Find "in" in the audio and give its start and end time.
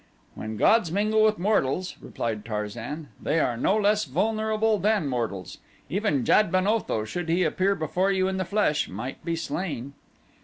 8.27-8.37